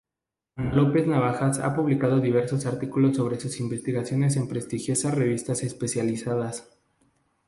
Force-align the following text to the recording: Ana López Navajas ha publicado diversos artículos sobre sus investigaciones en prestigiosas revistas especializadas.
Ana 0.55 0.73
López 0.73 1.05
Navajas 1.05 1.59
ha 1.59 1.75
publicado 1.75 2.19
diversos 2.19 2.65
artículos 2.65 3.17
sobre 3.17 3.39
sus 3.39 3.59
investigaciones 3.59 4.35
en 4.35 4.47
prestigiosas 4.47 5.13
revistas 5.13 5.61
especializadas. 5.61 6.67